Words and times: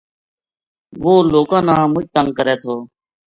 وہ 1.03 1.13
لوکاں 1.33 1.63
نا 1.67 1.75
مچ 1.93 2.05
تنگ 2.15 2.29
کرے 2.37 2.55
تھو 2.61 2.73